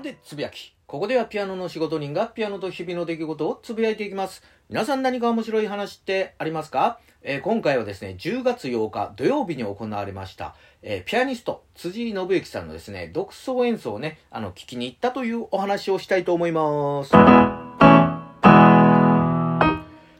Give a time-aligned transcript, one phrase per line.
[0.00, 0.74] でつぶやき。
[0.86, 4.42] ここではピアノの仕事人がピアノと日々の出来事をつぶやいていきます。
[4.68, 17.12] 皆さん何か面白い話ってありますか、えー、今回はですね、10月8日土曜日に行われました、えー、ピアニスト辻井信之さんのですね、独奏演奏をね、あの、聞きに行ったというお話をしたいと思います。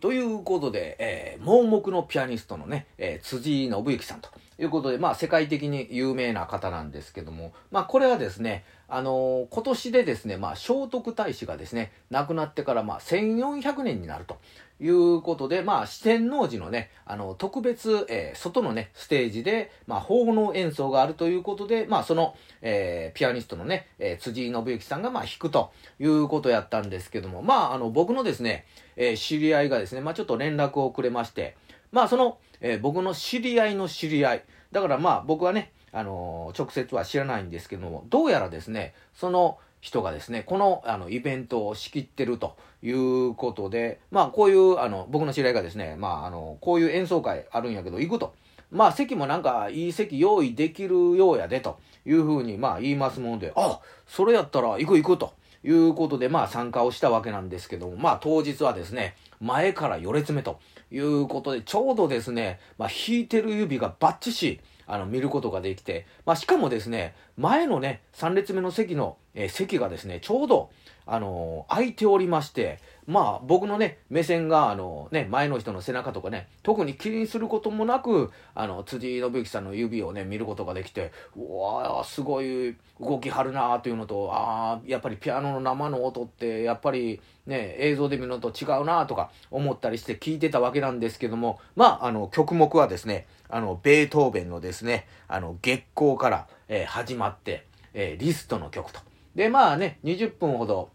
[0.00, 4.28] ということで、えー、盲目のピアニストのね、え、辻井信之さんと
[4.58, 14.38] いうことで、まあ、世界的に有名な方なんですけども、まあ、これはですね、あのー、今年でですね、まあ、聖徳太子がですね、亡くなってから、まあ、1400年になると
[14.80, 28.66] いうことで、まあ、四天王寺のね、あの、特別、えー、外のね、ステージで、まあ、奉納演奏があるということで、まあ、その、えー、ピアニストのね、えー、辻井信之さんが、まあ、弾くということやったんですけども、まあ、あの、僕のですね、
[28.96, 31.56] えー、知り合いがですね、まあ、ちょっと連絡をくれまして、
[31.92, 48.34] まあ、その、えー、僕の知り合いの知り合い、だからまあ、僕はね、あの直接は知らないんですけども、どうやらですね、その人がですね、このあのイベントを仕切ってるということで、まあこういうあの僕の知り合いがですね、まああのこういう演奏会あるんやけど行くと。
[48.70, 55.34] まあ席もなんかいい席用意できるようやでというふうにまあ言いますもんで、あ、それやったら行く行くと。
[55.64, 60.60] いうことで、まあ参加をしたわけなんですけども、まあ当日はですね、前から4列目と
[60.90, 70.70] いうことで、ちょうどですね、まあ弾いてる指がバッチシ、あの、見ることができて、まあ、しかもですね、前のね、3列目の席の、えー、席がですね、ちょうど、
[71.06, 99.00] あのー、空いておりまして、まあ、僕のね、目線が、あのー、ね、前の人の背中とかね、特に気にすることもなく、あの、辻信之さんの指をね、見ることができて、うわすごい動きはるなというのと、ああ、やっぱりピアノの生の音って、やっぱりね、映像で見るのと違うなとか思ったりして聞いてたわけなんですけども、まあ、あの、曲目はですね、あの、ベートーベンのですね、あの、月光から、えー、始まって、え、リストの曲と。
[99.34, 100.90] で、まあね、20分ほど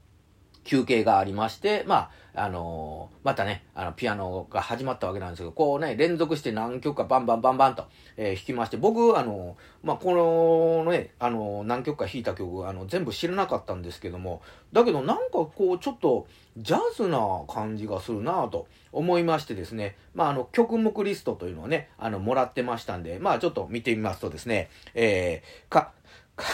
[0.68, 7.86] 休憩がありまして、まあ、あのー、またね、あの、ピアノが始まったわけなんですけど、こうね、連続して何曲かバンバンバンバンと、
[8.18, 14.42] えー、弾きまして、僕、あのー、まあ、このね、あの何曲か弾いた曲、あの、全部知らなかったんですけども、
[14.74, 16.28] だけどなんかこう、ちょっと、
[16.58, 25.92] ジャズな感じがするなぁと思いましてですね、まあ、あの、曲目リストというのをね、あの、もらってましたんで、まあ、ちょっと見てみますとですね、えー、か、
[26.36, 26.46] か、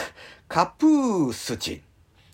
[0.54, 1.82] カプースチン。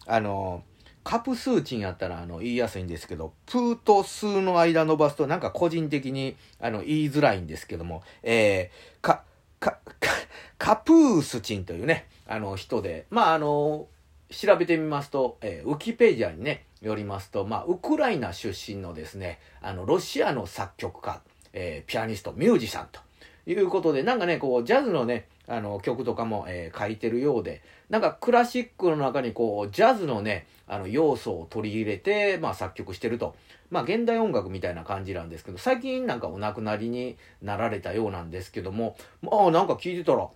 [0.06, 0.62] あの
[1.06, 9.24] カプスーチンやったらあの言いやすいんですけど、プーとスーの間伸ばすとなんか個人的にあの言いづらいんですけども、えー、か、
[9.62, 10.12] か、か、
[10.58, 13.88] カプースチンというね、あの人で、まああの、
[14.30, 21.22] 調べてみますと、えー、ウキペディアにね、よりますと、まあ、ウクライナ出身のですね、あの、ロシアの作曲家、
[21.54, 23.00] えー、ピアニスト、ミュージシャンと
[23.46, 33.36] いうことで、なんかね、こう、ジャズのね、あの、曲とかも、えー、書いてるようで、なんかクラシックの中にこう、ジャズのね、あの、要素を取り入れて、まあ作曲してると。
[33.72, 40.30] まあ現代音楽みたいな感じなんですけど、最近なんかお亡くなりになられたようなんですけども、まあなんか聞いてたら、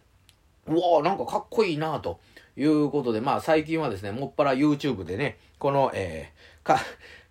[0.66, 2.20] うわなんかかっこいいなと
[2.58, 6.80] いうことで、まあ最近はですね、もっぱら YouTube でね、この、えー、か、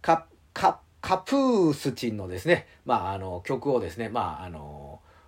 [0.01, 4.82] か、か、カプースチンのですね、まああの曲をですね、まああの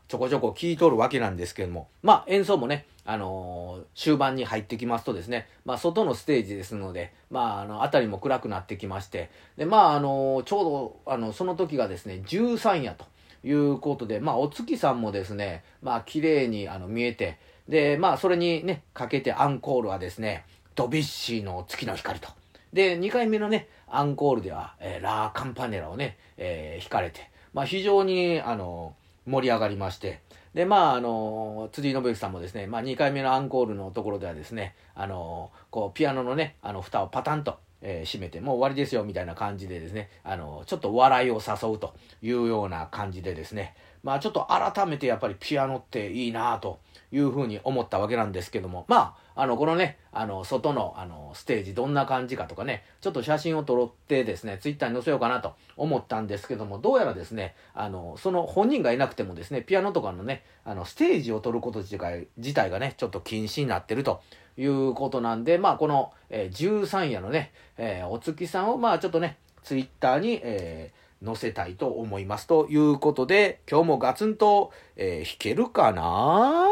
[0.08, 13.06] ちょこちょこ聞いとるわけなんですけども、まあ演奏もね、あのー、終盤に入ってきますとですね、まあ外のステージですので、まああの、あたりも暗くなってきまして、で、まああのー、ちょうど、あの、その時がですね、13夜と
[13.44, 17.38] いうことで、まあお月さんもですね、まあ綺麗にあの見えて、
[17.68, 20.44] で、まあそれにね、かけてアンコールはですね、
[20.74, 22.28] ドビッシーの月の光と。
[22.74, 30.20] で、2回目のね、アンコールでは、えー、ラーカンパネラをね、えー、弾かれて、まあ非常に、あのー盛り上がりまして、
[30.54, 43.74] で、まあ、あの、辻井信之さんもですね、まあ、2回目のアンコールのところではですね、あの、こう、ピアノのね、あの、蓋をパタンと、えー、閉めて、もう終わりですよ、みたいな感じでですね、あの、ちょっと笑いを誘うというような感じでですね、
[44.04, 46.78] まあ、ちょっと改めてやっぱりピアノっていいなと
[47.10, 64.20] いうふうに思ったわけなんですけども、まあ、あの、このね、あの、外の、あの、ステージどんな感じかとかね、ちょっと写真を撮ってですね、ツイッターに載せようかなと思ったんですけども、どうやらですね、あの、その本人がいなくてもですね、ピアノとかのね、あの、ステージを撮ること自体自体がね、ちょっと禁止になってると
[64.58, 70.94] いうことなんで、まあ、この、えー、13夜のね、えー、お月さんを、まあ、ちょっとね、ツイッターに、えー、
[71.24, 72.46] 載せたいと思います。
[72.46, 76.66] ということで、今日もガツンと、えー、弾けるかな？